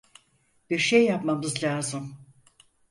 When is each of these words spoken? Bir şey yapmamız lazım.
Bir 0.69 0.79
şey 0.79 1.05
yapmamız 1.05 1.63
lazım. 1.63 2.15